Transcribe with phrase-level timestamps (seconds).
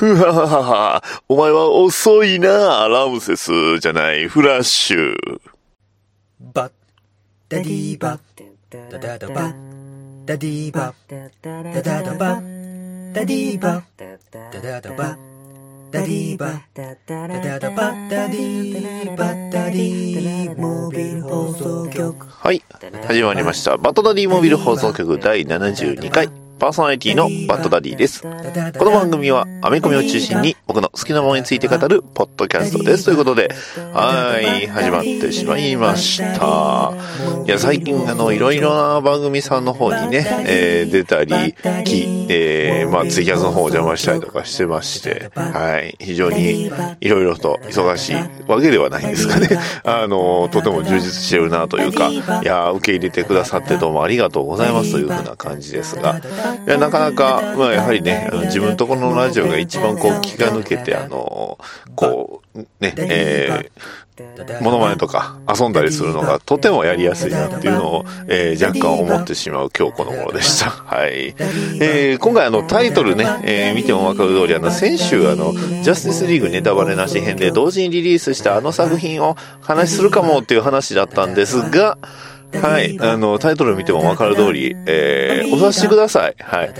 [0.00, 1.04] ふはははは。
[1.28, 5.14] お前は遅いな、ラムセスじゃない、フラッシュ。
[6.40, 6.72] バッ
[7.50, 8.18] ダディバ
[8.70, 9.52] ダダダバ
[10.24, 11.28] ダディバダ
[11.82, 12.40] ダダバ
[13.12, 14.06] ダディバダ
[14.62, 15.18] ダダバ
[15.90, 22.62] ダディバダダダバダディバダディモビル放送局はい。
[23.06, 23.76] 始まりました。
[23.76, 26.49] バットダディモビル放送局第72回。
[26.60, 28.20] パーソナリティのバットダディです。
[28.20, 28.28] こ
[28.84, 33.06] の番組はアメコミを中心に僕の好きなものについて語るポッドキャストです。
[33.06, 33.48] ということで、
[33.94, 36.92] はい、始まってしまいました。
[37.46, 46.70] いや、最近あの、いろいろな番組さんの方にね、えー出たり、き、えーまあ、ツイキャスの方を邪魔したりとかしてまして、はい、非常に
[47.00, 48.14] いろいろと忙しい
[48.46, 49.48] わけではないんですかね。
[49.84, 56.20] あの、とても充実してるなというか、いや、受け入れてくださってどうもありがとうございますというふうな感じですが、
[56.54, 61.58] いや、なかなか、まあ、やはりね、あの自分のところのラジオが一番こう気が抜けて、あの、
[61.94, 70.70] こう、ね、えー、モノマネとか遊んだりするのがとてもやりやすいなっていうのを、えー若干思ってしまう今日この頃でした。
[70.70, 71.34] はい。
[71.80, 81.96] えー今回あのタイトルね、えー見てもわかる通りあの先週あの、ジャスティスリーグネタバレなし編で同時にリリースしたあの作品を話するかもっていう話だったんですが、
[82.52, 82.98] はい。
[83.00, 86.34] あの、タイトル見てもわかる通り、えー、お察しください。
[86.40, 86.72] はい。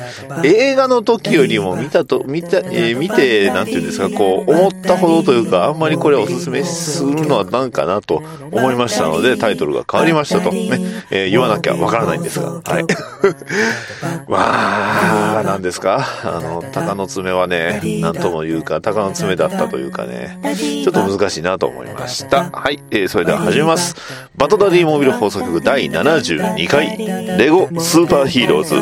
[0.45, 10.51] 映画の時よりも見たと、見た、えー見て、なんていうんですか、こう、思ったほどというか、あんまりこれおすすめするのはなんかなと思いましたので、タイトルが変わりましたと。
[10.51, 10.69] ね。
[11.11, 12.51] えー言わなきゃわからないんですが。
[12.65, 12.85] はい。
[14.29, 16.05] まあ、なんですか？
[16.25, 22.51] あの、鷹の爪はね、なんとも言うか、鷹の爪だったというかね、ちょっと難しいなと思いました。
[22.51, 22.81] はい。
[22.91, 23.95] えーそれでは始めます。
[24.37, 28.81] バトダディモビル放送局第72回、レゴスーパーヒーローズ、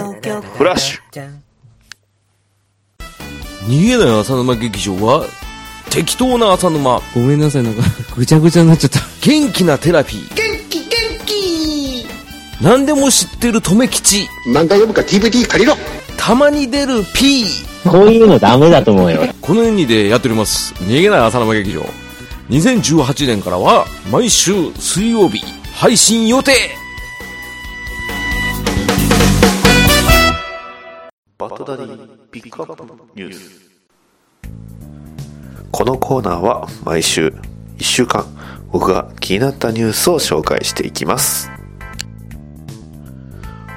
[0.56, 1.28] フラッシュ。
[3.66, 5.26] 逃げない浅沼劇場は、
[5.90, 7.82] 適当な浅沼、ごめんなさい、なんか、
[8.16, 9.00] ぐちゃぐちゃになっちゃった。
[9.22, 10.34] 元気なテラピー。
[10.34, 10.88] 元気元
[11.26, 12.06] 気
[12.60, 14.28] 何でも知ってる留吉。
[14.46, 15.76] 漫画読むか DVD 借りろ
[16.16, 17.44] たまに出る P。
[17.84, 19.22] こういうのダメだと思うよ。
[19.40, 20.74] このようにでやっております。
[20.74, 21.84] 逃げない浅沼劇場。
[22.50, 25.42] 2018年からは、毎週水曜日、
[25.80, 26.50] 配信予定。
[31.38, 32.82] バトダディピックアップ
[33.14, 33.70] ニュース。
[35.70, 37.28] このコーナーは毎週
[37.76, 38.26] 1週間
[38.72, 41.48] 僕が気になったニュースを紹介していきます。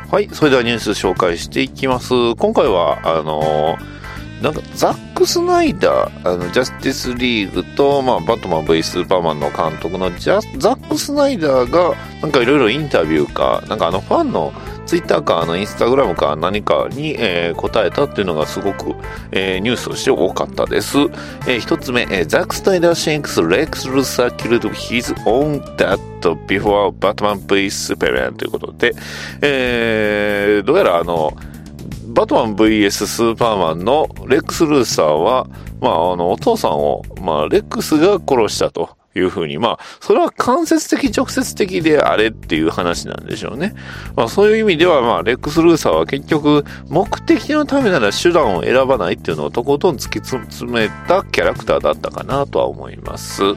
[0.10, 2.36] はいそれではニュース紹介していきます。
[2.36, 3.78] 今回はあの
[4.42, 14.52] なんかザック・スナイダーあのジャスティスリーグと、まあ、バットマン V スーパーマンの監督のジャザック・スナイダーがなんかいろいろインタビューかなんかあのファンの
[14.86, 18.96] ツイッターかあのインスタグラムか何かに、えー答えたっていうのがすごく、
[19.32, 20.98] えーニュースとして多かったです。
[21.48, 25.98] えー一つ目、えーザック・スナイダー・シェンクス・レックス・ルーサー・キルド・ his own dad
[26.48, 28.94] before Batman v Superman ということで、
[29.42, 31.38] えーどうやらあの、
[32.14, 35.48] バトマン VS スーパーマンのレックス・ルーサーは、
[35.80, 43.74] まあ、あの、お父さんを、まあ、レックスが殺したというふうに、まあ、それは間接的、直接的であれっていう話なんでしょうね。
[44.16, 53.44] まあ、そういう意味では、まあ、レックス・ルーサーは結局、目的のためなら手段を選ばないっていうのをとことん突き詰めたキャラクターだったかなとは思います。
[53.44, 53.56] うん、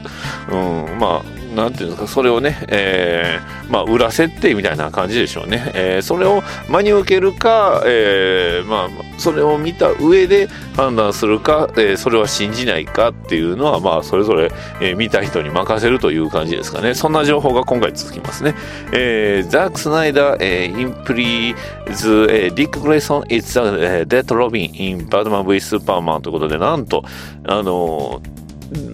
[0.99, 5.71] まあ、なんていうんですか、それをね、えー、まあ、裏設定みたいな感じでしょうね。
[5.73, 14.51] えー、それを真に受けるか、えー、まあ、それを見た上で判断するか、えー、それは信じないかっていうのは、まあ、それぞれ、
[14.81, 16.95] えー見た人に任せるという感じですかね。
[16.95, 18.55] そんな情報が今回続きますね。
[18.91, 27.03] えー、 Zack Snyder、えー、 implies、えー、 Dick Grayson、 is the、えー、Dead Robin in Batman v Superman ということで、なんと、
[27.45, 28.44] あのー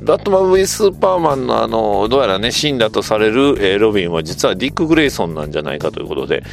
[0.02, 6.44] バットマン V スーパーマンのあの、どうやらね、死んだとされる、えーロビンは実はディック・グレイソンなんじゃないかということで、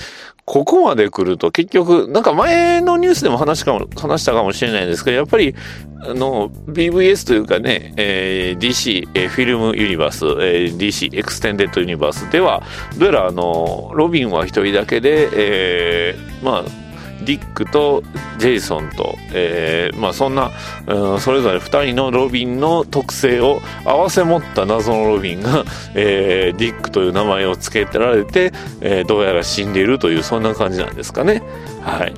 [0.44, 5.54] ここまで来ると結局、なんか前のニュースでも話かも、話したかもしれないんですけど、やっぱり、
[6.02, 12.62] あの、BVS というかね、えー DC、えーフィルムユニバース、えー DC エクステンデッドユニバースでは、
[12.98, 16.87] どうやらあの、ロビンは一人だけで、えーまあ、
[17.28, 18.02] ディックと
[18.38, 20.50] ジェイソンと、えーまあそんな、
[20.86, 25.64] うんそれぞれ2人のロビンの特性を併せ持った謎のロビンが、
[25.94, 31.42] えーディックという名前を付けてられて、えーどうやら死んでいるというそんな感じなんですかね。
[31.82, 32.14] はい。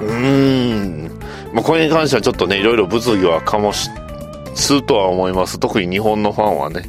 [0.00, 0.74] うー
[1.06, 1.18] ん。
[1.54, 3.88] まあこれに関してはちょっとね、いろいろ物議は醸し、
[4.54, 5.58] すとは思います。
[5.58, 6.82] 特に日本のファンはね。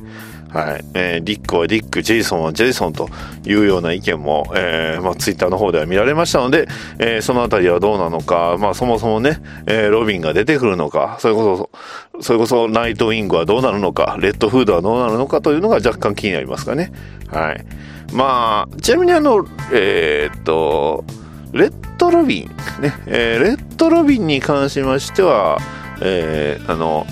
[0.54, 0.86] はい。
[0.94, 3.10] えーディックはディック、ジェイソンはジェイソンと
[3.46, 6.68] いうような意見も、えーまあ、ツイッターの方では見られましたので、
[7.00, 11.70] えーそのあたりはどうなのか、まあ、そもそもね、えーロビンが出てくるのか、それこ
[12.14, 16.92] そ、それこそナイトウィングはどうなるのか、レッドフードはどうなるのかというのが若干気になりますかね。
[17.30, 17.66] はい。
[18.14, 21.06] まあ、ちなみにあの、えーっと、
[21.54, 25.60] レッドロビン、ね、えーレッドロビンに関しましては、
[26.02, 27.06] えーあの、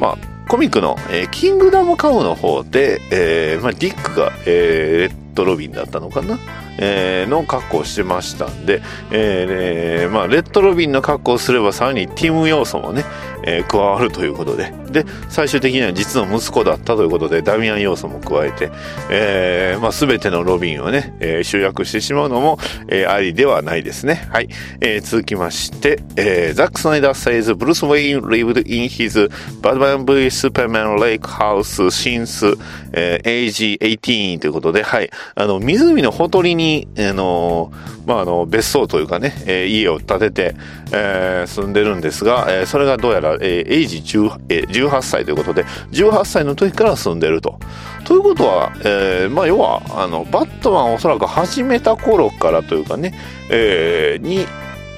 [0.00, 6.40] まあ、コミックの、えーキングダムカムの方で、えーまあ、ディックが、えーレッドロビンだったのかな、
[6.76, 8.82] えの格好をしてましたんで、
[9.12, 13.04] えまあ、レッドロビンの格好をすればさらにティム要素もね、
[13.44, 18.70] えー加わるということで、で、最終的には実の息子だったということで、ダミアン要素も加えて、
[19.10, 22.58] えーまあ、すべてのロビンをね、えー集約してしまうのも、
[22.88, 24.28] えーありではないですね。
[24.32, 24.48] はい。
[24.80, 29.28] えー続きまして、えーザック・スナイダー says Bruce Wayne lived in his
[29.60, 32.56] Batman v Superman Lake House since、
[32.92, 35.10] えー age 18ということで、はい。
[35.34, 37.72] あの、湖のほとりに、あの
[38.06, 40.54] まあ、あの、別荘というかね、えー家を建てて、
[40.92, 47.58] えー住んでるんですが、えーそれがどうやら、えー、エイジ10、えー18歳ということで、18歳の時から住んでると。
[48.04, 53.14] ということは、えーまあ、要は、あの、バットマンおそらく始めた頃からというかね、
[53.50, 54.46] えーに、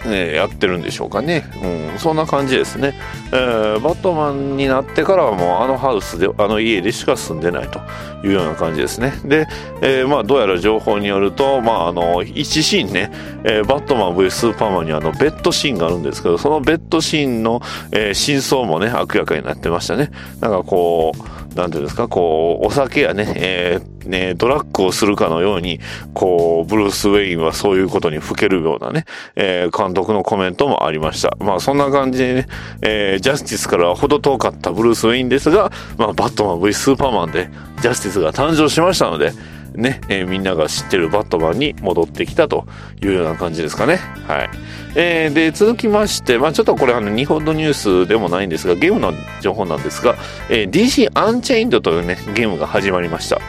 [0.06, 1.44] えーやってるんでしょうかね。
[1.92, 2.94] うん、そんな感じですね。
[3.32, 7.80] えーバットマンになってからはもうあのハウスで、あの家でしか住んでないと
[8.24, 9.12] いうような感じですね。
[9.24, 9.46] で、
[9.80, 13.10] えーまあどうやら情報によると、まああの、一シーンね、
[13.44, 17.60] えバットマン VS スーパーマンにあのベッドシーンがあるんですけど、そのベッドシーンの、
[17.92, 20.10] え真相もね、明らかになってましたね。
[20.40, 21.22] なんかこう、
[21.54, 25.80] なんていうんですか、こう、お酒やね、えーね、ドラッグをするかのように、
[26.14, 29.04] こう、ブルース・ウェインはそういうことに吹けるようなね、
[29.36, 31.36] えー監督のコメントもありました。
[31.40, 32.46] まあそんな感じでね、
[32.82, 37.48] えージャスティスからは程遠かったブルース・ウェインですが、まあバットマン V スーパーマンで
[37.80, 39.32] ジャスティスが誕生しましたので、
[39.74, 42.66] ね、えーみんなが知ってるバットマンに戻ってきたと
[43.02, 43.96] いうような感じですかね。
[44.26, 44.50] はい。
[44.94, 47.74] えーで、続きまして、まあちょっとこれあの、日本のニュー
[48.04, 50.16] スでもないんですが、ゲームの情報なんですが、
[50.50, 53.40] えー DC アンチェインドというね、ゲームが始まりました。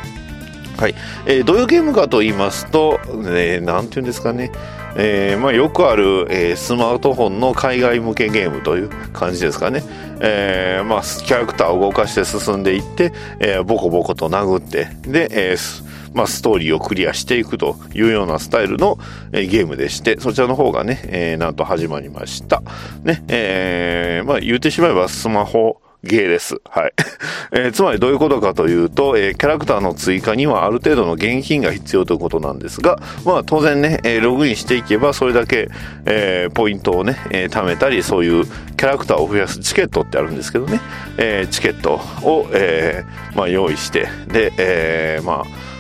[0.77, 0.95] はい。
[1.25, 4.51] えーどういうゲームかと言いますと、えーなんていうんですかね。
[4.95, 9.83] えーまあよくある、えースマートフォンの海外向けゲームという感じですかね。
[10.21, 18.97] えーまあキャラクターを動かして進んでいって、えボコボコと殴って、で、えーまあ、ストーリーをクリアしていくというようなスタイルの、
[19.31, 22.61] えーゲームでして、そちらの方がね、えーなんと始まりました。
[23.03, 26.57] ね、えーまあ言ってしまえばスマホ、ゲーです。
[26.69, 26.93] はい。
[27.53, 35.69] えーつまりどういうことかというと、えーキャラクターの追加にはある程度の現金が必要ということなんですが、まあ当然ね、えーログインしていけばそれだけ、
[36.05, 40.81] えーポイントをね、えー貯めたり、そういうキャラクターを増やすチケットってあるんですけどね、
[41.17, 45.72] えーチケットを、えーまあ用意して、で、えーまあ、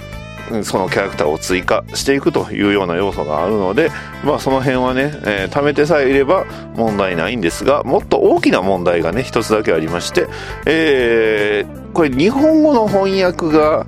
[0.63, 3.91] そのキャラクターを追加していくというような要素があるので、
[4.23, 6.45] まあその辺はね、えー貯めてさえいれば
[6.75, 10.27] 問題ないんですが、もっと大きな問題がね、一つだけありまして、
[10.65, 13.85] えーこれ日本語の翻訳が、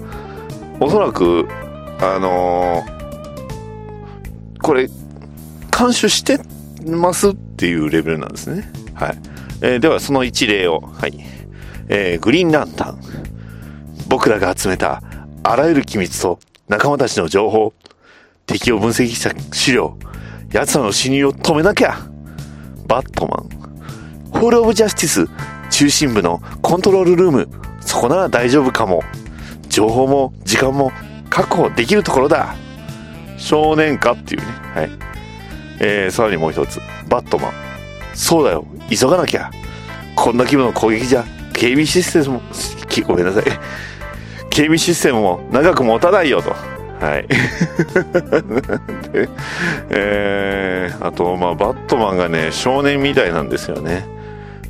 [0.80, 1.48] おそらく、
[2.00, 4.90] あのーこれ、
[5.78, 6.40] 監修して
[6.88, 8.72] ますっていうレベルなんですね。
[8.94, 9.18] はい。
[9.62, 11.20] えーではその一例を、はい。
[11.90, 13.00] えーグリーンランタン。
[14.08, 15.02] 僕らが集めた
[15.48, 17.72] あらゆる機密と仲間たちの情報、
[18.48, 19.96] 敵を分析した資料、
[20.52, 22.00] 奴らの侵入を止めなきゃ
[22.88, 23.50] バットマン。
[24.32, 25.30] ホールオブジャスティス
[25.70, 27.50] 中心部のコントロールルーム。
[27.80, 29.04] そこなら大丈夫かも。
[29.70, 30.92] 情報も時間も
[31.30, 32.56] 確保できるところだ。
[33.38, 34.48] 少年かっていうね。
[34.74, 34.90] はい。
[35.80, 36.80] えー、さらにもう一つ。
[37.08, 37.52] バットマン。
[38.16, 38.66] そうだよ。
[38.90, 39.52] 急がなきゃ。
[40.16, 42.42] こんな規模の攻撃じゃ、警備システムも、
[43.06, 43.44] ごめんなさい。
[44.56, 46.52] 警備システムも長く持たないよと。
[46.52, 47.28] はい。
[49.12, 49.28] で、
[49.90, 54.08] えー、あと、まあ、バットマンがね、少年みたいなんですよね。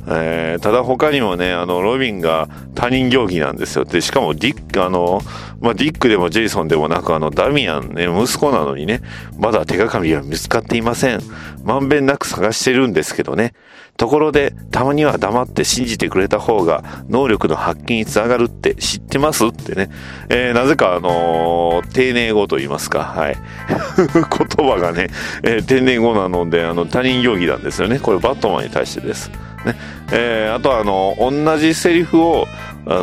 [0.08, 3.84] えー、ただ他にもね、あの、ロビンが他人行儀なんですよ。
[3.84, 5.20] で、しかもディック、あの、
[5.60, 9.02] まあ、ディックでもジェイソンでもなく、あの、ダミアンね、息子なのにね、
[9.38, 11.20] まだ手がかりは見つかっていません。
[11.62, 13.52] まんべんなく探してるんですけどね。
[13.96, 19.88] ところで、たまには黙って信じてくれた方が、能力の発揮につながるって知ってますってね。
[20.28, 23.36] えー、なぜか、あのー丁寧語と言いますか、はい。
[24.58, 25.08] 言葉がね、
[25.42, 27.98] えー天然語なので、あの、他人行儀なんですよね。
[27.98, 29.30] これ、バットマンに対してです。
[29.64, 29.74] ね。
[30.12, 32.46] えーあとは、あの、同じセリフを、
[32.86, 32.90] あ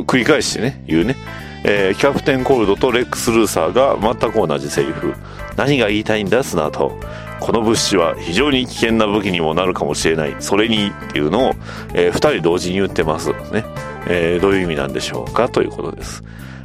[0.00, 1.16] ー繰り返してね、言うね。
[1.64, 5.14] えーキャプテンコールドとレックス・ルーサーが全く同じセリフ。
[5.56, 6.98] 何が言いたいんだ、スナート。
[7.40, 10.36] この物資は非常に危険な武器にもなるかもしれない。
[10.40, 11.52] それにっていうのを、
[11.94, 13.30] えー二人同時に言ってます。
[13.52, 13.64] ね。
[14.06, 16.22] えーどういう意味なんでしょうかということです。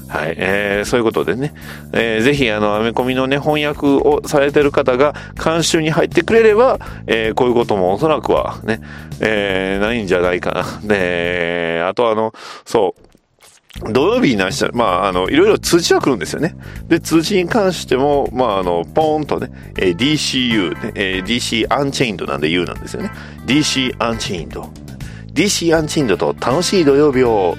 [0.08, 0.36] はい。
[0.38, 1.54] えーそういうことでね、
[1.92, 8.80] えーぜひ、あの、アメコミのね、翻訳をされてる方が監修に入ってくれれば、えーこういうこともおそらくはね、
[9.20, 10.64] えーないんじゃないかな。
[10.88, 12.34] で、あとあの、
[12.66, 13.02] そう、
[13.91, 16.55] 土曜日になしたら、まあ、あの、いろいろ通知が来るんですよね。
[16.88, 23.12] で、通知に関しても、まあ、あの、ポーンとね、えー DCU、ねえー DC アンチェインドなんで U なんですよね。
[23.45, 24.69] DC アンチェインド。
[25.33, 27.55] DC アンチェインドと楽しい土曜日を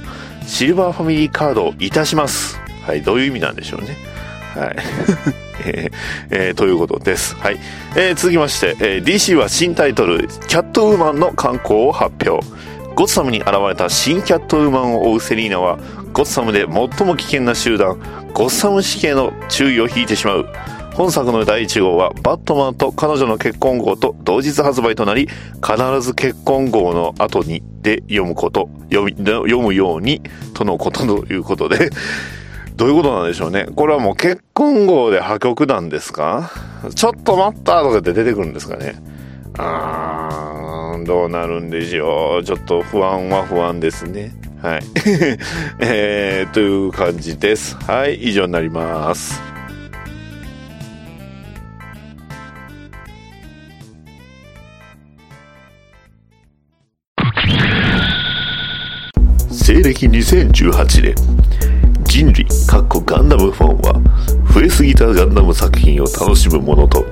[0.47, 2.59] シルバーファミリーカードいたします。
[2.83, 3.97] はい、どういう意味なんでしょうね。
[4.55, 4.77] はい。
[5.65, 5.93] えー
[6.31, 7.37] えーということです。
[7.37, 7.59] はい。
[7.97, 12.45] えー続きまして、えー DC は新タイトル、キャットウーマンの刊行を発表。
[12.97, 15.79] ゴッサムに現れた新キャットウーマンを追うセリーナは、
[16.13, 17.99] ゴッサムで最も危険な集団、
[18.35, 20.49] ゴッサム死刑の注意を引いてしまう。
[20.95, 25.29] 本作の第1号は、バットマンと彼女の結婚号と同日発売となり、
[25.65, 30.21] 必ず結婚号の後にで読むこと、読読むように、
[30.53, 31.91] とのことということで、
[32.77, 33.67] どういうことなんでしょうね。
[33.77, 36.51] これはもう結婚号で破局なんですか？
[36.95, 38.97] ちょっと待ったとかって出てくるんですかね。
[39.59, 42.45] あー、どうなるんでしょう。
[42.45, 44.33] ちょっと不安は不安ですね。
[44.63, 44.83] はい。
[45.81, 47.77] えー、という感じです。
[47.87, 49.41] はい、以上になります。
[59.51, 61.15] 西暦2018年
[62.05, 64.01] 人類かっこガンダムファンは
[64.53, 67.05] 増えすぎたガンダム作品を楽しむ者と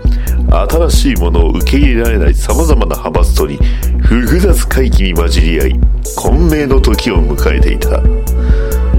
[0.51, 3.59] 新しいものを受け入れられない様々な派閥とに
[4.01, 5.81] 複雑回帰に混じり合い
[6.17, 8.03] 混迷の時を迎えていた。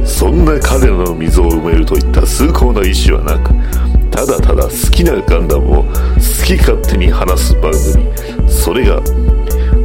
[0.06, 3.54] そんな彼らの溝を埋めるといった崇高な意志はなく
[4.10, 5.90] ただただ好きなガンダムを好
[6.46, 8.50] き勝手に話す番組。
[8.50, 9.00] それが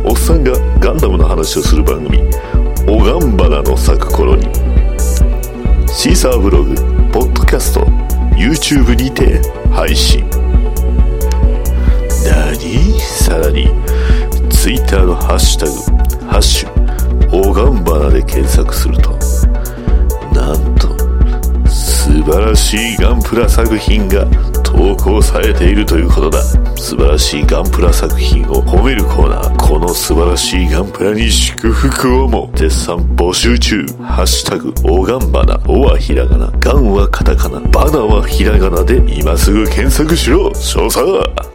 [0.05, 2.21] おっさんがガンダムの話をする番組
[2.89, 4.49] 「おがんばなの咲く頃に」
[5.89, 6.75] シーサーブログ、
[7.13, 7.81] ポッドキャスト、
[8.37, 9.41] YouTube にて
[9.71, 10.34] 配信。
[12.57, 13.69] にさらに、
[14.51, 19.11] Twitter のハッシュタグ、ハッシュ、おがんばなで検索すると、
[20.33, 20.89] なんと、
[21.69, 24.27] 素晴らしいガンプラ作品が
[24.63, 26.43] 投稿されているということだ。
[26.77, 29.57] 素晴らしいガンプラ作品を褒めるコーナー。
[29.57, 33.87] この素晴らしいガンプラに祝福をも絶賛募集中。
[34.03, 35.59] ハッシュタグ、おがんばな。
[35.67, 36.53] おはひらがな。
[36.59, 37.61] ガンはカタカナ。
[37.61, 40.53] バナはひらがなで今すぐ検索しろ。
[40.55, 41.54] 少佐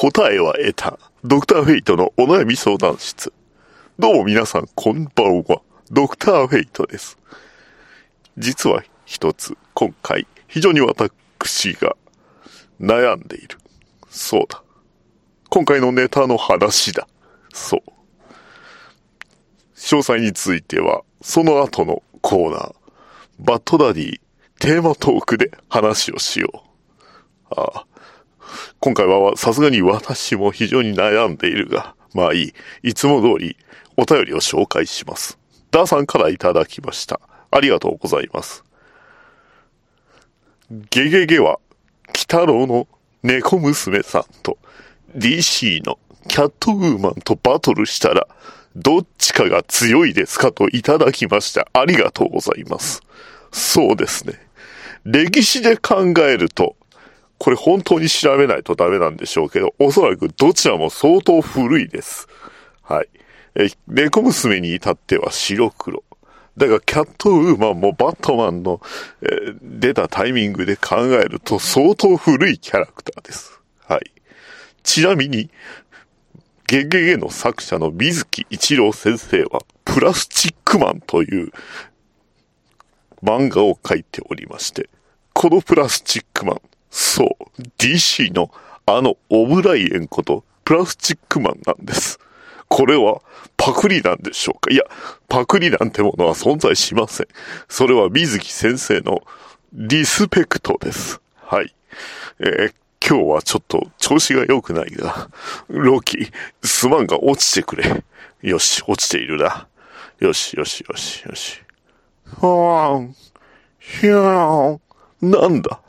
[0.00, 0.98] 答えは得た。
[1.24, 3.34] ドクターフェイトのお悩み相談室。
[3.98, 5.60] どうも皆さん、こんばんは。
[5.90, 7.18] ドクターフェイトです。
[8.38, 11.96] 実は一つ、今回、非常に私が
[12.80, 13.58] 悩んでいる。
[14.08, 14.62] そうだ。
[15.50, 17.06] 今回のネタの話だ。
[17.52, 17.80] そう。
[19.76, 22.74] 詳細については、その後のコーナー、
[23.38, 24.20] バッドダディ
[24.60, 26.64] テーマトークで話をしよ
[27.50, 27.54] う。
[27.54, 27.89] ああ。
[28.80, 32.54] 今回はさすがに私も非常に悩んでいるが、まあいい。
[32.82, 33.56] いつも通り
[33.96, 35.38] お便りを紹介します。
[35.70, 37.20] ダーさんからいただきました。
[37.50, 38.64] ありがとうございます。
[40.90, 41.58] ゲゲゲは、
[42.12, 42.86] 北郎の
[43.22, 44.58] 猫娘さんと
[45.16, 48.26] DC のキャットウーマンとバトルしたら、
[48.76, 51.68] どっちかが強いですかといただきました。
[51.72, 53.02] ありがとうございます。
[53.52, 54.34] そうですね。
[55.04, 56.76] 歴史で考えると、
[57.40, 62.28] これ本当に調べないとダメなんでしょうけど、おそらくどちらも相当古いです。
[62.82, 63.08] はい。
[63.54, 66.04] え、猫娘に至っては白黒。
[66.58, 68.82] だからキャットウーマンもバットマンの、
[69.22, 73.58] えー出たタイミングで考えると相当古いキャラクターです。
[73.86, 74.12] はい。
[74.82, 75.48] ちなみに、
[76.66, 81.52] ゲゲゲの作者の水木一郎先生は、プラスチックマンという
[83.22, 84.90] 漫画を描いておりまして、
[85.32, 88.50] このプラスチックマン、そう、DC の
[88.86, 92.18] あのオブライエンことプラスチックマンなんです。
[92.68, 93.20] これは
[93.56, 94.72] パクリなんでしょうか？
[94.72, 94.84] いや、
[95.28, 97.28] パクリなんてものは存在しません。
[97.68, 99.22] それは水木先生の
[99.72, 101.20] リスペクトです。
[101.36, 101.74] はい。
[102.40, 105.30] えー今日はちょっと調子が良くないが、
[105.68, 106.30] ロキ、
[106.62, 108.04] すまんが落ちてくれ。
[108.42, 109.68] よし、落ちているな。
[110.18, 111.62] よし、よし、よし、よし。
[112.42, 113.16] はーん、
[113.78, 114.78] ひゃー
[115.22, 115.80] ん、なんだ？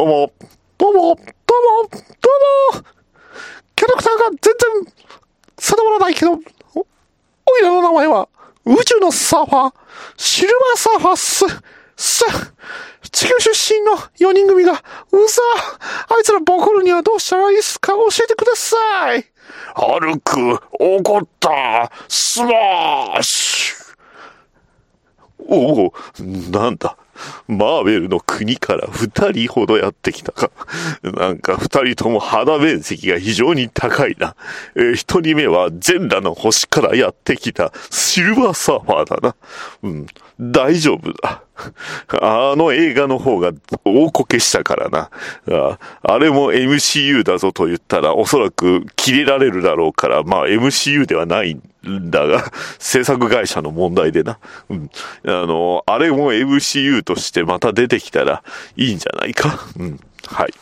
[0.00, 0.32] どうも、
[0.78, 1.98] どうも、どうも、ど
[2.72, 2.84] うも。
[3.76, 4.94] キャラクターが全然
[5.58, 6.36] 定まらないけど、お、
[6.78, 8.26] おいらの名前は
[8.64, 9.74] 宇宙のサーファー、
[10.16, 11.44] シルバーサーファーっす。
[11.98, 12.24] す、
[13.10, 15.42] 地球出身の4人組が、うざ。
[16.08, 17.92] あいつらボコるにはどうしたらいいっすか？
[17.92, 19.26] 教えてください。
[19.74, 21.92] ハルク、怒った。
[22.08, 22.48] スマ
[23.18, 23.89] ッシュ。
[25.48, 25.94] おお、
[26.50, 26.96] なんだ。
[27.48, 30.50] マーベルの国から二人ほどやってきたか。
[31.02, 34.36] なんか二人とも肌面積が非常に高いな。
[34.74, 39.36] えー人目は全裸の星からやってきたシルバーサーファーだな。
[39.82, 40.06] うん、
[40.38, 41.42] 大丈夫だ。
[42.20, 43.52] あの映画の方が
[43.84, 45.10] 大こけしたからな。
[46.02, 54.38] あれも MCU だぞと言ったらおそらく切れられるだろうから、まあ MCU ではないんだが、制作会社の問題でな。
[54.68, 54.90] うん。
[55.26, 58.42] あの、あれも MCU としてまた出てきたら
[58.76, 59.66] いいんじゃないか。
[59.78, 60.00] うん。
[60.26, 60.52] はい。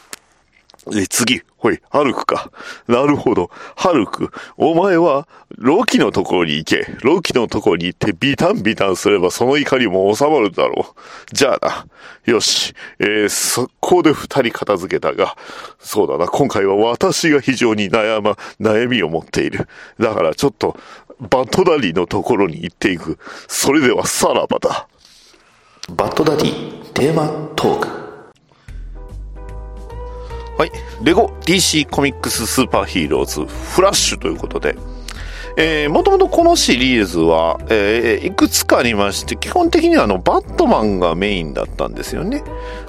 [0.91, 1.43] で、次。
[1.59, 2.53] ほい、ハルクか。
[2.87, 3.51] なるほど。
[3.75, 4.31] ハルク。
[4.57, 5.27] お前は、
[5.57, 6.87] ロキのところに行け。
[7.03, 11.35] ロキのところに行ってビタンビタンすればその怒りも収まるだろう。
[11.35, 11.87] じゃあな。
[12.27, 12.75] よし。
[13.01, 15.37] えー、速攻で二人片付けたが、
[15.81, 16.29] そうだな。
[16.29, 19.69] 今回は私が非常に悩ま、悩みを持っている。
[19.99, 20.79] だからちょっと、
[21.19, 23.19] バッドダディのところに行っていく。
[23.49, 24.87] それではさらばだ。
[25.91, 27.98] バッドダディテーマトーク
[30.59, 30.73] はい。
[31.05, 34.77] レゴ DC コミックススーパーヒーローズフラッシュということで、
[35.57, 42.43] えー、もともとこのシリーズは、えー、いくつかありまして、基本的にはあの、バットマンがメインだったんですよね。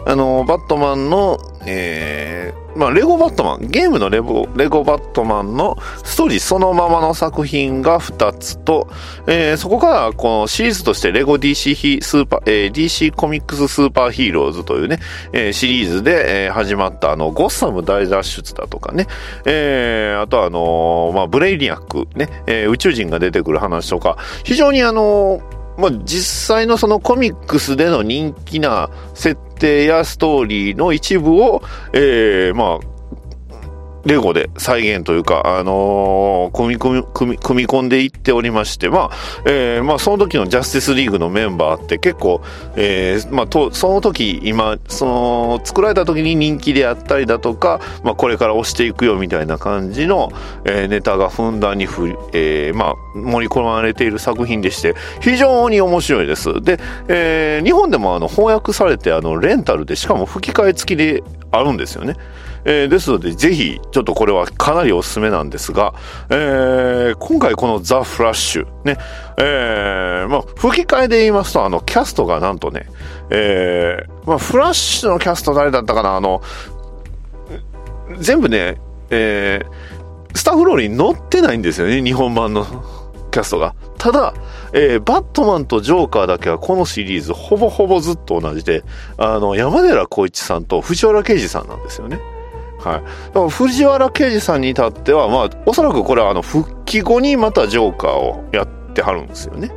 [0.08, 8.88] あの、バットマンの、えー、まあ、レゴバットマン、ゲームのレゴ、レゴバットマンのストーリーそのままの作品が2つと、
[9.28, 15.00] えー、そこからこのシリーズとしてレゴ DC ヒスーパー、えー、DC コミックススーパーヒーローズというね、
[15.34, 19.08] えー、シリーズで、えー、始まったあの、ゴッサム大脱出だとかね、
[19.46, 31.62] えー、あとあのーまあ、ブレイリアックね、えー、宇宙人が出てくる話とか、非常にあのーまあ、実際のそのコミックスでの人気な設定やストーリーの一部を、
[31.94, 32.99] えー、まあ、
[34.06, 42.42] レゴで再現というか、あのー組み込み、組み、組み込んでいっておりまして、まあ、えー、まあ、その時のジャスティスリーグのメンバーって結構、
[42.76, 50.32] えー、まあ、と、その時、今、その、作られた時に人気であったりだとか、まあ、これから押していくよみたいな感じの、
[50.66, 56.62] えー、ネタがふんだんにふ、えー、まあ、盛り込まれている作品でして、非常に面白いです。
[56.62, 62.16] で、えー、日本でもあの、翻訳されて、あの、レンタルで、しかも吹き替え付きであるんですよね。
[62.72, 65.96] えーですので、ぜひ、ちょっとこれはかなりおすすめなんですが、
[66.30, 68.98] えー今回このザ・フラッシュ、ね、
[69.38, 72.88] えーまあ、吹き替えで言いますと、あの、キャストがなんとね、
[73.32, 76.44] えーまあ、フラッシュのキャスト誰だったかな、あの、
[78.20, 78.80] 全部ね、
[79.10, 80.00] えー
[80.36, 82.64] スタッフロールに載ってないんですよね、日本版の
[83.32, 83.74] キャストが。
[83.98, 84.36] ただ、
[84.74, 88.84] えーバットマンとジョーカーだけはこのシリーズほぼほぼずっと同じで、
[89.18, 92.20] あの、山寺宏一さんと藤原啓治さんなんですよね。
[92.80, 93.34] はい。
[93.34, 99.70] でも藤原刑事さんに至っては、まあ、おそらくこれはあの、復帰後にまたジョーカーをやってはるんですよね。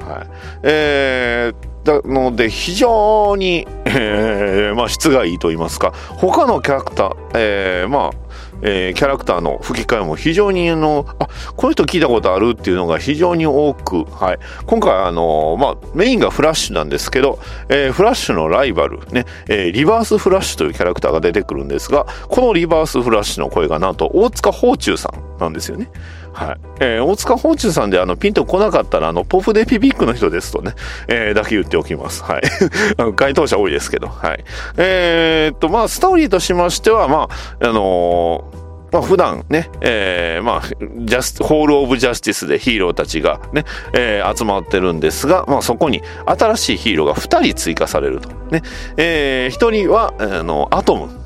[0.00, 0.26] はい。
[0.64, 8.27] えー、なので、非常に、えー、まあ、質がいいと言いますか、他のキャラクター、えー、まあ、
[8.62, 14.38] えーキャラクターの吹き替えも非常にあの、あ、この人聞いたことあるっていうのが非常に多く、はい。
[14.66, 25.90] 今回あの、まあ、メインがフラッシュなんですけど、えーフラッシュのライバル、ね、えーリバースフラッシュというキャラクターが出てくるんですが、このリバースフラッシュの声がなんと大塚宝中さんなんですよね。
[26.38, 26.56] はい。
[26.80, 30.74] えー大塚宝中さんであの、ピンとこなかったら、あの、ポフデピピックの人ですとね、
[31.08, 32.22] えーだけ言っておきます。
[32.22, 32.42] はい。
[32.96, 34.44] あの該当者多いですけど、はい。
[34.76, 37.28] えーっと、まあ、ストーリーとしましては、ま
[37.60, 38.58] あ、あのー
[38.90, 48.30] まあ普段ね、えー、まあ、ジャス、ホールオブジャスティスでヒーローたちがね、えー集まってるんですが、まあそこに新しいヒーローが2人追加されると。
[48.50, 48.62] ね、
[48.96, 51.17] えー、1人は、あの、アトム。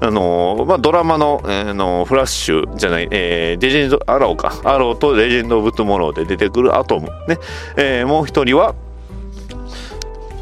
[0.00, 4.60] あの、まあドラマの、えーあの、フラッシュじゃない、えー、レジェンド、アローか。
[4.64, 7.08] アローとレジェンド・オブ・トゥモローで出てくるアトム。
[7.28, 7.38] ね、
[7.76, 8.74] えー、もう一人は、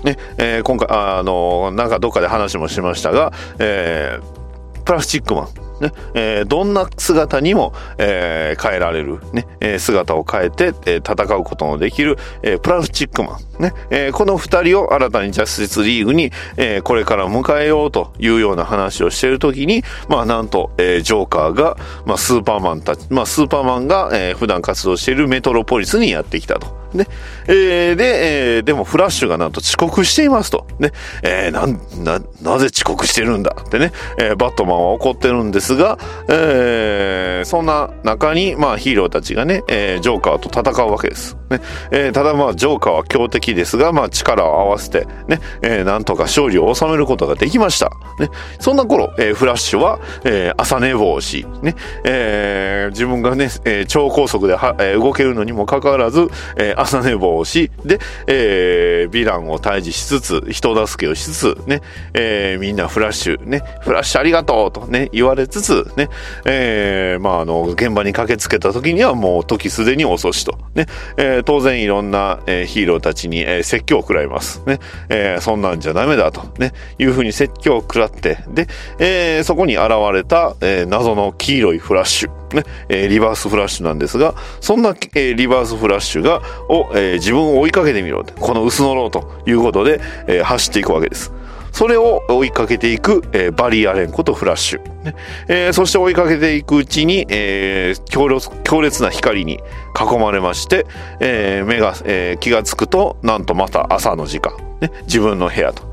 [0.04, 4.38] ね、えー今回、ああの、なんかどっかで話もしましたが、えー
[4.84, 5.67] プラスチックマン。
[5.80, 13.62] ね、えーどんな姿にも、えー変えられる、ね、えー姿を変えて、えー戦うことのできる、えープラスチックマン。
[13.62, 26.77] ね、えーこの二人を新たにジャスティスリーグに、えーこれから迎えようというような話をしているときに、まあなんと、えージョーカーが、まあスーパーマンたち、まあスーパーマンが、えー普段活動しているメトロポリスにやってきたと。
[26.92, 27.06] ね。
[27.46, 30.66] えー、で、えー、でもフラッシュがなんと遅刻していますと。
[30.78, 30.92] ね。
[31.22, 33.92] えー、なん、な、なぜ遅刻してるんだってね。
[34.18, 35.98] えー、バットマンは怒ってるんですが、
[36.28, 41.36] えー、そんな中に、まあヒーローたちがね、えー、ジョーカーと戦うわけです。
[41.50, 41.60] ね。
[41.90, 47.90] えー、ただまあジョーカーは強敵ですが、まあ力を合わせて、ね、えー、なんとか勝利を収めることができました。
[48.18, 48.30] ね。
[48.60, 51.74] そんな頃、えー、フラッシュは、えー、朝寝坊し、ね、
[52.04, 61.80] えー、自分がね、えー、超高速では、えー、動けるのにもかかわらず、えー、朝寝坊し、で、えー、ヴィランを退治しつつ、人助けをしつつ、ね、
[62.14, 66.08] えー、みんなフラッシュ、ね、フラッシュありがとうとね、言われつつ、ね、
[66.44, 70.86] えー、まあ、あの、現場に駆けつけた時にはもう時すでに遅しと、ね、
[71.16, 74.62] えー、当然いろんな、えー、ヒーローたちに、えー、説教を食らいます。
[74.66, 88.24] ね、えー、そんなんじゃダメだと、ね、いうふうに説教を食らって、で、えー、そこに現れた、えー、謎の黄色いフラッシュ、ね、え、リバースフラッシュなんですが、そんな、え、リバースフラッシュが、を、え、自分を追いかけてみろ。
[88.40, 91.32] この薄のろうということで、え、走っていくわけです。
[91.72, 95.04] それを追いかけていく、えー、バリ・アレンことフラッシュ。
[95.04, 95.14] ね
[95.46, 99.60] えー、そして追いかけていくうちに、えー、強烈強烈な光に
[99.94, 100.86] 囲まれまして、
[101.20, 104.52] え、目が、え、気がつくと、なんとまた朝の時間。
[104.80, 105.87] ね、自分の部屋と。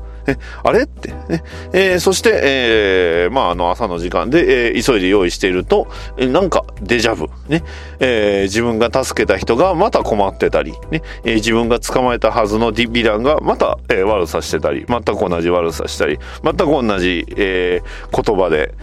[0.62, 0.84] あれ？
[0.84, 1.42] って、ね。
[1.72, 7.28] えー、そして、えー、まあ、あの、朝の時間で、えー、急いで用意していると、え、なんか、デジャブ。
[7.48, 7.62] ね。
[8.00, 11.02] え、自分が助けた人がまた困ってたり、ね。
[11.24, 18.74] え、自分が捕まえたはずのディビランがまた、え、悪さしてたり、全く同じ悪さしたり、全く同じ、え、言葉で、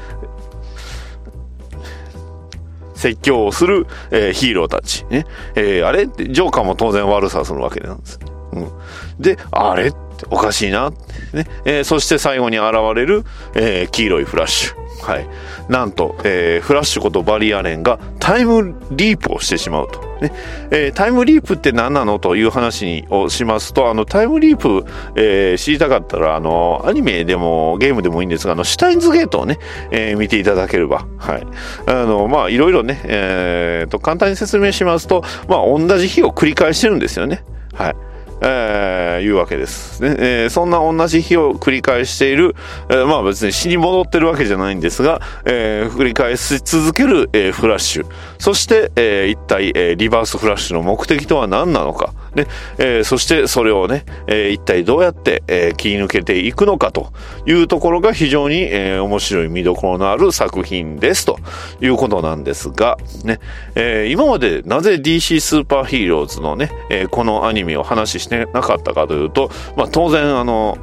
[2.96, 5.06] 説教をする、え、ヒーローたち。
[5.10, 5.26] ね。
[5.56, 8.18] え、あれ、ジョーカーも当然悪さするわけなんです。
[8.54, 8.72] うん。
[9.20, 9.88] で、あれ？
[9.88, 9.98] って
[10.30, 10.92] おかしいな。
[11.34, 11.48] ね。
[11.66, 13.24] えー、そして最後に現れる、
[13.56, 14.84] えー、黄色いフラッシュ。
[15.04, 15.28] はい。
[15.68, 20.00] なんと、えー、フラッシュことバリアレンがタイムリープをしてしまうと。
[20.22, 20.32] ね。
[20.72, 24.86] えー、タイムリープって何なのという話をしますと、あの、タイムリープ、
[25.16, 29.60] えー、知りたかったら、あの、アニメでもゲームでもいいんですが、あの、シュタインズゲートをね、
[29.92, 31.06] え、見ていただければ。
[31.18, 31.44] はい。
[31.88, 37.44] あの、まあ、いろいろね、えー、と、簡単に説明しますと、まあ、同じ日を繰り返してるんですよね。
[37.74, 37.96] はい。
[38.44, 40.50] えー、いうわけですね、えー。
[40.50, 42.56] そんな同じ日を繰り返している、
[42.90, 48.06] えー、まあ別に死に戻ってるわけじゃないんですが、えー、繰り返し続ける、えー、フラッシュ。
[48.40, 52.14] そして、えー、一体、えー、リバースフラッシュの目的とは何なのか。
[52.36, 57.14] ね、えー、そしてそれをね、えー、一体どうやって、えー、切り抜けていくのかと
[57.46, 61.38] いうところが非常に、えー、面白い見どころのある作品ですと
[61.82, 63.40] いうことなんですが、ね、
[63.76, 70.78] えー、今までなぜ DC スーパーヒーローズのね、えー、このアニメを話してなかったかというと、まあ当然あの、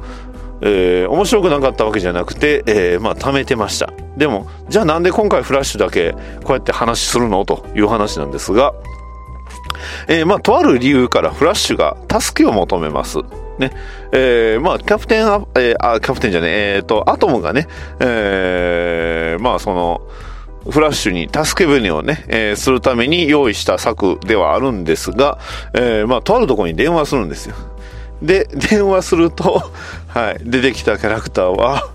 [0.61, 3.91] えー、面白くなかったわけじゃなくて、えー、まあ貯めてました。
[4.17, 6.11] でも、じゃあなんで今回フラッシュだけ
[6.43, 8.73] こうやって話するのという話なんですが、
[10.07, 13.19] えー、まあ、とある理由からフラッシュが助けを求めます。
[13.59, 13.71] ね。
[14.11, 17.67] えー、まあ、キャプテンあ、えー、あ、キャプテンじゃねえ、えー、と、アトムがね、
[17.99, 20.01] えー、まあ、その、
[20.69, 25.39] フラッシュに助け舟をね、えー、するために用意した策ではあるんですが、
[25.73, 27.55] えー、まあ、とあるところに電話するんですよ。
[28.21, 29.63] で、 電話すると、
[30.07, 31.89] はい、出てきたキャラクターは、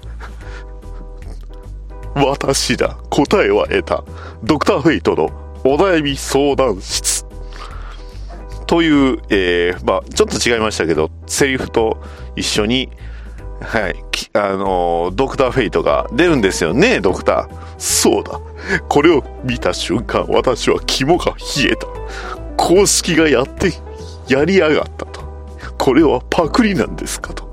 [2.16, 2.97] 私だ。
[3.11, 4.03] 答えは得た。
[4.42, 5.31] ドクターフェイトの
[5.64, 7.15] お悩み相談室。
[8.66, 12.02] という、えー、まあちょっと違いましたけど、セリフと
[12.35, 12.90] 一緒に、
[13.61, 13.96] はい、
[14.35, 17.66] あのー、ドクターフェイトが出るんですよね、ドクター。
[17.79, 18.40] そうだ。
[18.88, 21.87] これを見た瞬間、私は肝が冷えた。
[22.57, 23.72] 公式がやって、
[24.29, 25.20] やりやがったと。
[25.79, 27.45] これはパクリなんですかと。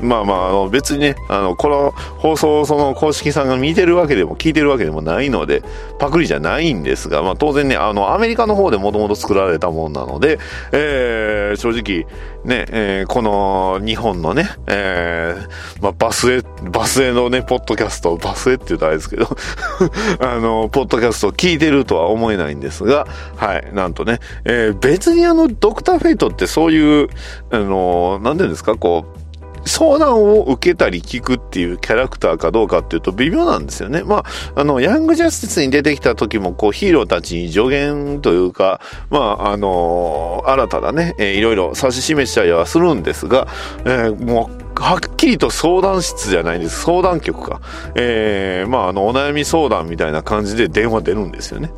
[0.00, 5.62] まあまあ、あの別にね、あの、この放送をその公式さんが見てるわけでも聞いてるわけでもないので、
[5.98, 10.38] パクリじゃないんですが、まあ当然ね、あの、アメリカの方でもともと作られたものなので、
[10.72, 12.06] えー、正直、
[12.44, 19.28] ね、えー、この日本のね、えー、まあバスへ、バスへのね、ポッドキャスト、バスへって言うとあれですけど、
[20.20, 23.06] あの、ポッドキャストを聞いてるとは思えないんですが、
[23.36, 27.08] はい、なんとね、えー、別にあの、ドクターフェイトってそういう、
[27.50, 29.27] あの、なんていうんですか、こう、
[29.64, 34.02] 相談を受けたり聞くっていうキャラクターかどうかっていうと微妙なんですよね。
[34.02, 43.48] まあ、あの、ヤングジャスティスに出てきた時も、こう、ヒーローたちに助言というか、まあ、あの新たなね、えー、いろいろ指し示したりはするんですが、
[43.84, 46.82] えー、もう、はっきりと相談室じゃないんです。
[46.82, 47.60] 相談局か。
[47.94, 51.72] えー、まあ、あの、お悩み相談みたいな感じで電話出るんですよね。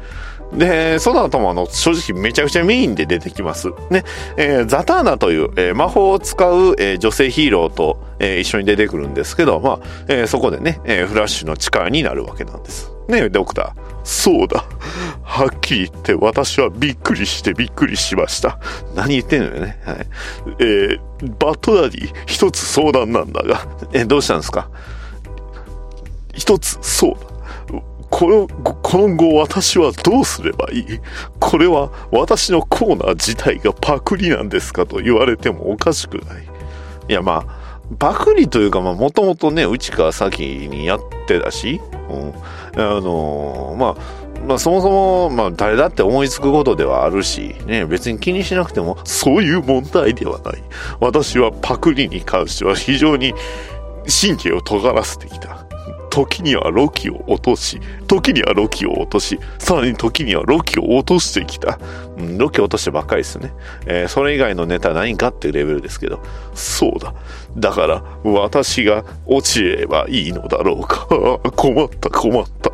[0.53, 3.69] で、その後もあの、正直めちゃくちゃメインで出てきます。
[3.91, 4.05] ね。
[4.37, 12.91] えー、ザターナという、えー、魔法を使う、えー、女性ヒーローと、えー、一緒に出てくるんですけど、まあ、えー、そこでね、えー、フラッシュの力になるわけなんです。
[13.09, 13.91] ね、ドクター。
[14.03, 14.65] そうだ。
[15.23, 18.59] はっきり言って私はびっくりしてびっくりしました。
[18.97, 19.81] 何言ってんのよね。
[19.85, 19.97] はい。
[20.59, 20.99] えー、
[21.39, 23.67] バッドダディ、一つ相談なんだが。
[23.93, 24.69] え、どうしたんですか？
[26.35, 27.30] 一つ、そうだ。
[28.11, 30.85] この、この後私はどうすればいい？
[31.38, 36.44] これは私のコーナー自体がパクリなんですかと言われてもおかしくない。
[37.09, 42.35] いや、まあ、パクリというか、まあ、もともとね、内川先にやってたし、うん。
[42.77, 43.96] あのー、まあ、
[44.46, 50.62] まあ、そもそも、まあ、誰だって思いつくことではあるし、ね、別に気にしなくても、そういう問題ではない。
[51.01, 53.35] 私はパクリに関しては非常に
[54.23, 55.60] 神経を尖らせてきた。
[56.11, 61.79] 時にはロキを落とし、時にはロキを落とし、さらに時にはロキを落としてきた。
[62.18, 63.53] うん、ロキ落としてばっかりですね。
[63.87, 66.20] えー、それ以外のネタ何かっていうレベルですけど、
[66.55, 67.14] そうだ。
[67.57, 71.07] だから、私が落ちればいいのだろうか。
[71.57, 72.70] 困った困った。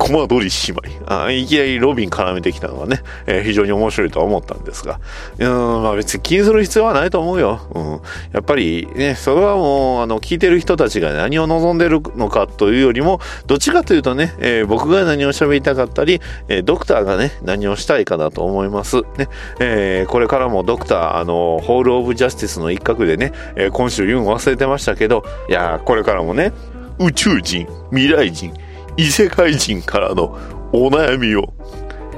[0.00, 1.12] コマ撮り姉妹。
[1.12, 4.98] あいきなりロビン絡めてきたのはね、えー、非常に面白いと思ったんですが、
[5.38, 7.60] うん、まあ別に気にする必要はないと思うよ。
[7.74, 7.92] うん。
[8.32, 19.02] やっぱりね、それはもう、あの、聞いてる人たちが何を望んでるのかというよりも、どっちかというとね、えー、僕が何を喋りたかったり、えー、ドクターがね、何をしたいかなと思います。
[19.18, 19.28] ね、
[19.60, 26.52] えー、これからもドクター、あの、ホールオブジャスティスの一角でね、えー、今週言うの忘れてましたけど、いやこれからもね、
[26.98, 28.52] 宇宙人、未来人、
[29.00, 30.36] 異世界人からの
[30.74, 31.54] お悩みを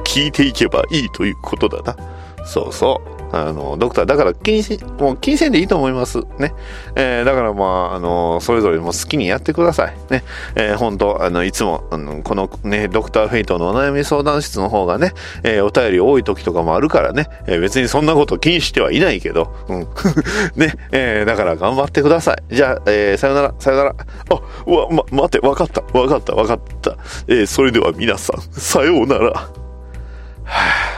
[0.03, 2.45] 聞いていけばいいということだな。
[2.45, 3.12] そうそう。
[3.33, 6.19] あの、ドクター、だから気にし、もう気にせんでいいと思います。
[6.39, 6.55] ね。
[6.95, 9.97] えー、だからまあ、あの、それぞれも好きにやってください。
[10.11, 10.23] ね。
[10.55, 15.15] えー、本当あの、いつも、あの、このね、ドクターフェイトのお悩み相談室の方がね、
[15.45, 19.89] えー、お便り多い時とかもあるからね、えー、別にそんなこと気にしてはいないけど、うん。
[20.55, 22.55] ね、えー、だから頑張ってください。
[22.55, 23.95] じゃあ、えー、さよなら、さよなら。
[24.29, 24.35] あ、
[24.71, 26.97] わ、ま、待って、わかった、わかった、わかった。
[27.29, 29.31] えー、それでは皆さん、さようなら。
[29.31, 29.49] は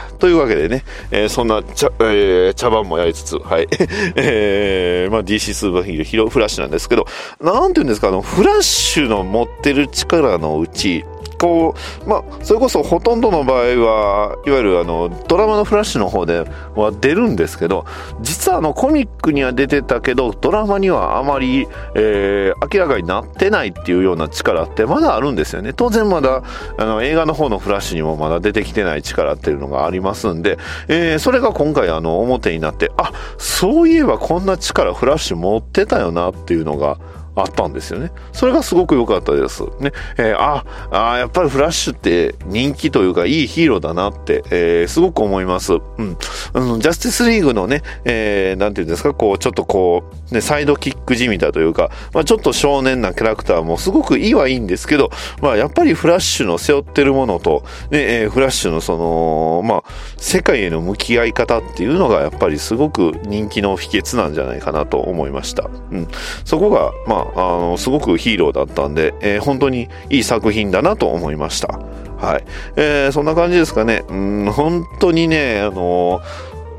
[0.01, 3.67] ぁというわけでね、えー、そんな茶,、えー、茶番もやりつつ、はい。
[4.17, 7.05] えー、まあ DC スーパーヒーローフラッシュなんですけど、
[7.39, 11.05] なんていうんですか、あの、フラッシュの持ってる力のうち、
[11.37, 17.85] こう、まあ、それこそほとんどの場合は、いわゆるあの、ドラマのフラッシュの方では出るんですけど、
[18.21, 25.73] 実はあの、コミックには出てたけど、ドラマにはあまり、えー、明らかになってないっていうような力ってまだあるんですよね。
[25.73, 26.43] 当然まだ、
[26.77, 36.97] あの、映画の方のフラッシュにもまだ出てきてない力っていうのがありますすんで、えー、それが今回あの、表になって、あ、そういえばこんな力フラッシュ持ってたよなっていうのが、
[37.35, 38.11] あったんですよね。
[38.31, 39.63] それがすごく良かったです。
[39.79, 39.91] ね。
[40.17, 45.73] えー、あ、あやっぱりフラッシュって人気というかいいヒーローだなって、えー、すごく思います。
[45.73, 46.17] うん。
[46.53, 59.83] あの、ジャスティスリーグのね、えー、なんていうんですか、こう、ちょっとこう、ね、サイドキックじみたというか、まあちょっと少年なキャラクターもすごくいいはいいんですけど、まあやっぱりフラッシュの背負ってるものと、ね、えー、フラッシュのその、まあ、
[60.25, 65.69] 世界への向き合い方っていうのがやっぱりすごく人気の秘訣なんじゃないかなと思いました。
[65.91, 66.07] うん。
[66.43, 71.79] そこが、まああの、すごくヒーローだったんで、えー、本当にいい作品だなと思いました。
[72.17, 72.43] はい。
[72.75, 74.03] えー、そんな感じですかね。
[74.09, 76.21] うん、本当にね、あの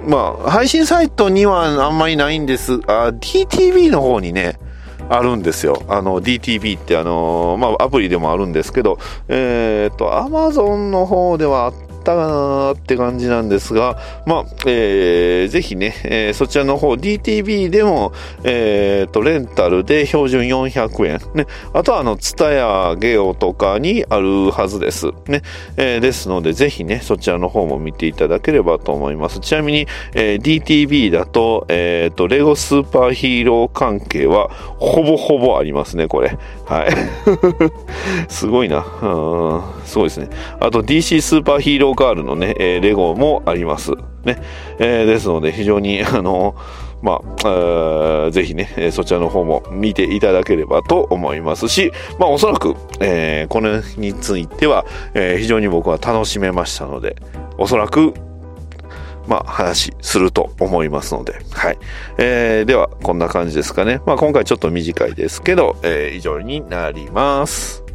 [0.05, 2.81] まあ、配信サイトにはあんまりないんです。
[2.89, 4.59] あ、DTV の方にね、
[5.09, 5.85] あるんですよ。
[5.87, 18.13] あの、DTV ってあの、まあ、アプリでもあるんですけど、えっ、ー、と、Amazon の方ではあっったかなって感じなんですが、まあ、えー、ぜひね、えー、そちらの方、DTV でも、
[18.45, 21.21] えー、と、レンタルで標準400円。
[21.35, 21.47] ね。
[21.73, 25.11] あとは、あの、ツタヤゲオとかにあるはずです。
[25.27, 25.43] ね。
[25.77, 29.41] えー、ですので、ぜひね、そちらの方も見ていただければと思います。
[29.41, 36.39] ちなみに、えー、DTV だと、えっ、ー、と、レゴスーパーヒーロー関係は、ほぼほぼありますね、これ。
[36.67, 36.91] はい。
[38.29, 38.79] すごいな。
[39.03, 40.29] うん、すごいですね。
[40.61, 43.93] あと DC スーパーヒーローガールのね、え、レゴもあります。
[44.25, 44.41] ね。
[44.79, 46.55] え、ですので、非常に、 あの、
[47.03, 57.17] まあ、ぜひね、そちらの方も見ていただければと思いますし、まあ、おそらく、えー、これについては、えー、非常に僕は楽しめましたので、
[57.59, 58.15] おそらく
[59.27, 61.79] まあ、話すると思いますので、はい。
[62.19, 64.01] えー、では、こんな感じですかね。
[64.07, 67.86] まあ、今回ちょっと短いですけど、えー、以上になります。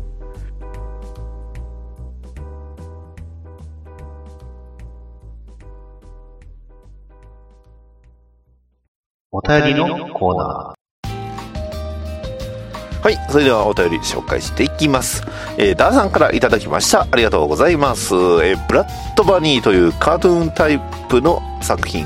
[9.33, 11.09] お便りのコーナー。
[13.01, 13.17] はい。
[13.29, 15.23] それではお便り紹介していきます。
[15.57, 17.07] えー、ダーさんからいただきました。
[17.09, 18.13] ありがとうございます。
[18.13, 22.05] えー、ブラッドバニーというカートゥーンタイプの作品。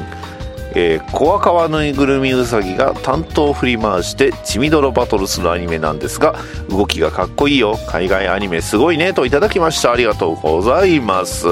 [0.75, 6.35] えー、小赤はぬいぐるみうさぎが担当を振り回して血みどろバトルするアニメなんですが
[6.69, 7.77] 動きがかっこいいよ。
[7.87, 9.91] 海外アニメすごいねといただきました。
[9.91, 11.47] ありがとうございます。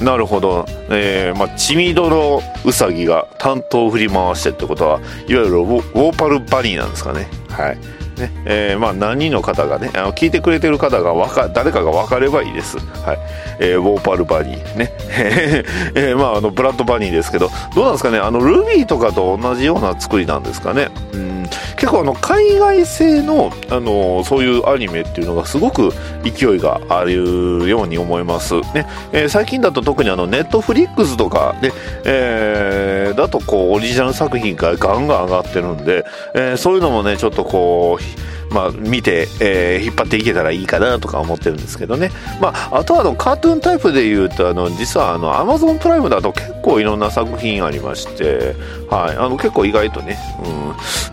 [0.00, 7.28] なるほど、えーまあ、血みどろうさぎが担当を振り回してってことはいわゆるウォーパルバニーなんですかね。
[7.48, 7.97] はい。
[8.18, 8.30] ね。
[8.44, 13.18] えーまあ、何人の方がねあの聞いてくれてる方がか誰かが分かればいいです、はい。
[13.60, 14.92] えー、ウォーパルバニーね、
[15.94, 18.18] えーまあ、あのブラッドバニーですけどどうなんですかね？
[18.18, 20.88] あのルビーとかと同じような作りなんですかね？
[21.12, 21.48] うん。
[21.76, 25.92] 結構あの海外製の、あのそういうアニメっていうのがすごく
[26.24, 28.54] 勢いがあるように思います。
[28.74, 31.72] ね、えー最近だと特にあのネットフリックスとかで、
[32.04, 36.04] えーだとこうオリジナル作品がガンガン上がってるんで、
[36.34, 38.02] えーそういうのもねちょっとこう
[38.50, 42.10] まあ、見て、えー引っ張っていけたらいいかなとか思ってるんですけどね。
[42.40, 48.54] まあ、あとはあの、カートゥーンタイプで言うと、あの、実はあの、アマゾンプライムだと結構いろんな作品ありまして、
[48.90, 50.48] はい、あの、結構意外とね、う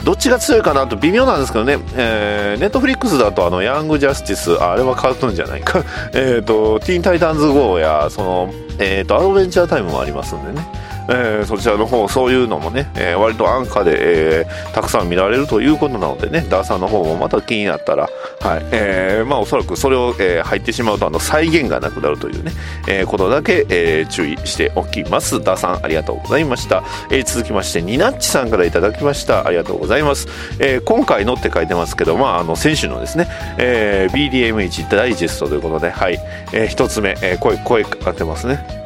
[0.01, 10.67] ん、どっちが強いかなと微妙なんですけどね、えーネットフリックスだとあの、ヤングジャスティス、あれはカートゥーンじゃないか、 えと、ティーンタイタンズ GO や、その、えっと、アドベンチャータイムもありますんでね。
[11.09, 18.03] えーそちらの方、そういうのもね、えー割と安価で、えーたくさん見られるということなのでね、ダーさんの方もまた気になったら、
[18.41, 22.51] はい、えーまあおそらくそれを、えー入ってしまうと、あの、再現がなくなるというね、
[22.87, 25.41] えーことだけ、えー注意しておきます。
[25.43, 26.83] ダーさん、ありがとうございました。
[27.11, 29.45] えー続きまして、ニナッチさんからいただきました。
[29.45, 30.27] ありがとうございます。
[30.59, 34.15] えー今回のって書いてますけど、まあ、あの、先週のですね、えー
[34.55, 36.19] BDM1 ダイジェストということで、はい、
[36.53, 38.84] えー一つ目、えー声、声かかってますね。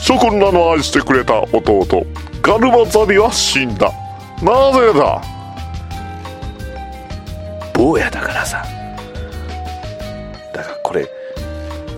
[0.00, 2.06] 諸君らの愛してくれた弟
[2.40, 3.92] ガルバザビは死んだ。
[4.42, 5.22] なぜだ？
[7.74, 8.64] 坊やだからさ。
[10.54, 11.06] だからこれ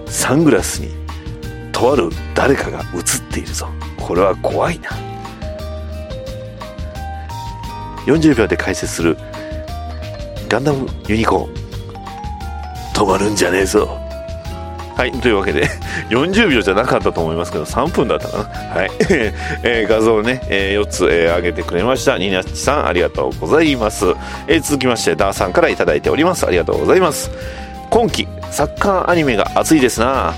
[0.06, 0.90] サングラスに
[1.72, 3.68] とある誰かが映っているぞ。
[3.98, 4.90] これは怖いな。
[8.06, 9.16] 40秒で解説する
[10.48, 11.54] ガンダムユニコーン。
[12.92, 13.99] 止まるんじゃねえぞ。
[15.00, 15.66] はい、というわけで、
[16.10, 18.44] 40秒じゃなかったと思いますけど、3分だったかな。
[18.80, 18.90] はい。
[19.64, 22.18] えー画像をね、え4つ、えー上げてくれました。
[22.18, 24.04] ニナッチさん、ありがとうございます。
[24.46, 26.44] えー続きまして、ダーさんからいただいております。
[26.46, 27.30] ありがとうございます。
[27.88, 30.34] 今季、サッカーアニメが熱いですな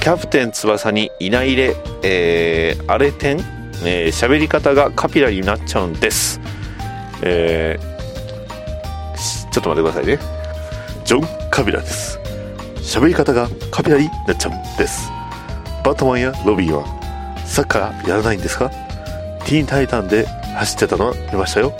[0.00, 3.36] キャプテン翼にいないれ、えー、あれ点
[3.84, 6.40] えー喋り方がカピラになっちゃうんです。
[7.20, 7.96] えー
[9.52, 10.18] ちょっと待ってくださいね。
[11.04, 12.25] ジョン・カビラです。
[12.86, 15.10] 喋り方がカピラになっちゃうんです。
[15.84, 16.84] バットマンやロビンは
[17.44, 18.70] サッカーやらないんですか？
[19.44, 21.72] ティーンタイタンで走ってたのは見ましたよ。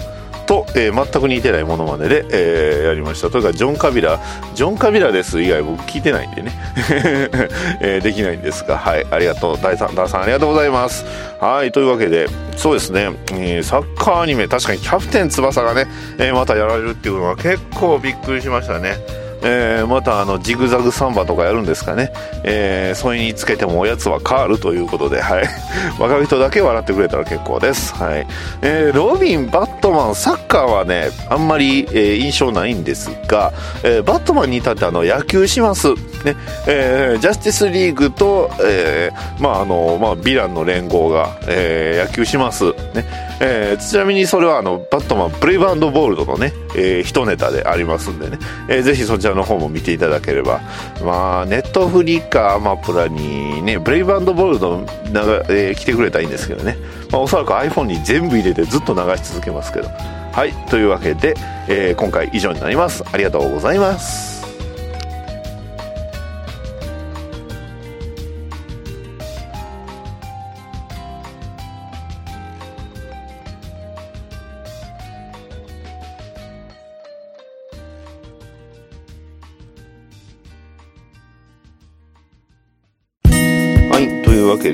[0.47, 3.31] と、えー全く似てないものまねで、えーやりました。
[3.31, 4.21] というか、ジョン・カビラ、
[4.55, 6.53] ジョン・カビラです以外僕聞いてないんでね、
[7.81, 9.59] えーできないんですが、はい、ありがとう。
[9.61, 11.05] 大さん、ダーさんありがとうございます。
[11.41, 15.87] はい、というわけで、そうですね、えーサッカーアニメ、確かにキャプテン翼がね、
[16.19, 18.99] えまたやられるっていうのは結構びっくりしましたね。
[19.43, 22.13] えーまたあのジグザグサンバとかやるんですかね、
[22.45, 25.45] えーそれにつけてもおやつはカールということで、はい、
[25.99, 28.27] 若い人だけ笑ってくれたら結構です、はい。
[28.63, 35.89] えーロビン、バットマン、サッカーはねあんまり、えー印象ないんですが、えーバットマンに至ってあの野球します、
[36.25, 36.37] ね。
[36.67, 43.07] えージャスティスリーグと、えーまああのまあ、ヴィランの連合が、えー野球します、ね。
[43.41, 50.61] えーちなみにそれはあのバットマンブレイブボールドのね、えー一ネタでありますんでね、えーぜひそちらの方も見ていただければ。
[51.05, 54.79] まあネットフリかアマプラにねブレイブボールド
[55.13, 56.77] なが、えー来てくれたらいいんですけどね、
[57.11, 59.89] まあ、おそらく iPhone に全部入れてずっと流し続けますけど。
[60.33, 61.35] はいというわけで、
[61.69, 63.03] えー今回以上になります。
[63.11, 64.36] ありがとうございます。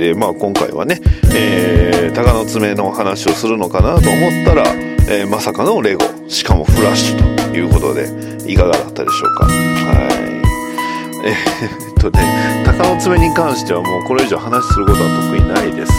[0.03, 1.01] で、まあ、今回はね、
[1.33, 4.65] えー、鷹の爪の話をするのかなと思ったら、
[5.09, 8.09] えーまさかのレゴ、しかもフラッシュということで、
[8.51, 9.45] いかがだったでしょうか。
[9.45, 11.29] はい。
[11.29, 15.99] えーっとね、鷹の爪に関してはもうこれ以上話することは特にないですね。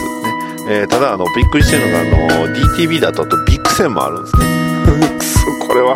[0.69, 5.17] えーただ、あの、びっくりしてるのが、あの、DTV だとあとビッグ線もあるんですね。
[5.17, 5.95] く そ、これは、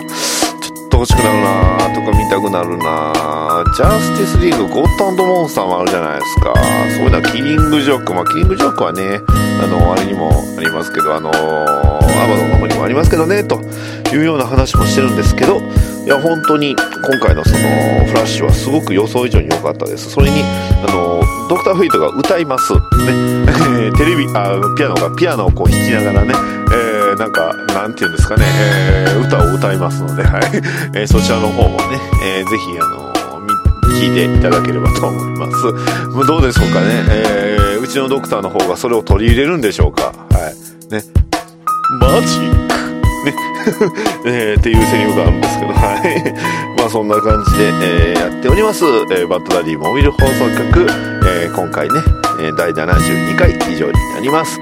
[0.89, 6.53] と欲しくなるなとか見たくなるなジャスティスリーグゴッドモンスターもあるじゃないですか。
[6.95, 8.13] そういうのはキリングジョック。
[8.13, 9.19] まあキリングジョックはね
[9.61, 13.61] あのあれにもありますけどあのアマゾンの方にもありますけどねと
[14.13, 15.59] いうような話もしてるんですけど
[16.05, 17.57] いや本当に今回のその
[18.05, 20.09] フラッシュはすごく予想以上に良かったです。
[20.11, 22.73] それにあのドクター・フェイトが歌います。
[22.73, 22.79] ね。
[23.97, 30.41] テレビあピアノがピアノをこう弾きながらね、ーなんかなんていうんですかね、えー歌を歌いますので、はい。
[30.95, 33.53] えーそちらの方もね、えーぜひあのみ
[33.99, 35.65] 聞いていただければと思います。
[36.15, 40.13] もうどうでしょうかね、えーうちのドクターの方がそれを取り入れるんでしょうか。
[40.31, 40.51] は
[40.89, 40.93] い。
[40.93, 41.01] ね。
[42.01, 42.75] マジック。
[43.25, 43.35] ね。
[44.25, 46.33] えーっていうセリフがあるんですけど、はい。
[46.77, 47.67] まあそんな感じで、
[48.11, 50.87] えーやっております、えーバッドダディモビル放送局、
[51.25, 52.01] えー今回ね、
[52.57, 54.59] 第72回以上になります。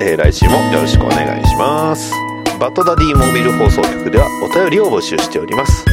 [0.00, 2.10] えー来週もよろしくお願いします。
[2.58, 5.84] バッドダディモビル放送局ではお便りを募集しております。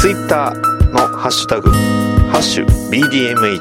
[0.00, 3.60] ツイッターのハッシュタグ、ハッシュ BDMH、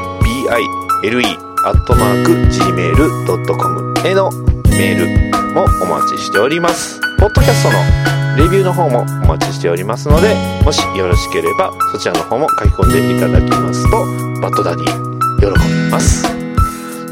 [1.65, 4.33] アットマーク gmail.com への
[4.71, 5.07] メール
[5.55, 6.99] もお待ちしております。
[7.21, 7.79] ポッドキャストの
[8.37, 14.07] レビューの方もお待ちしておりますので、もしよろしければそちらの方も書き込んでいただきますと、
[14.41, 14.87] バッドダディ
[15.41, 16.23] 喜びます。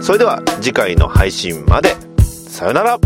[0.02, 1.94] それでは次回の配信まで、
[2.48, 2.98] さよなら